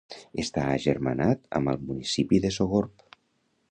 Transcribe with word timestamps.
Està 0.43 0.63
agermanat 0.77 1.45
amb 1.59 1.73
el 1.75 1.79
municipi 1.91 2.43
de 2.47 2.57
Sogorb. 2.61 3.11